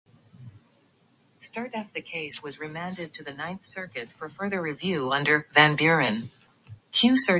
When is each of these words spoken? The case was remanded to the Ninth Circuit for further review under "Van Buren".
The 1.93 2.01
case 2.01 2.41
was 2.41 2.59
remanded 2.59 3.13
to 3.13 3.23
the 3.23 3.31
Ninth 3.33 3.65
Circuit 3.65 4.09
for 4.09 4.27
further 4.29 4.59
review 4.59 5.11
under 5.11 5.45
"Van 5.53 5.75
Buren". 5.75 6.31